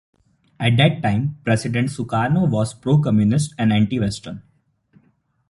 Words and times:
At 0.59 0.77
that 0.77 1.03
time, 1.03 1.37
President 1.43 1.89
Sukarno 1.91 2.49
was 2.49 2.73
pro-Communist 2.73 3.53
and 3.59 3.71
anti-Western. 3.71 4.41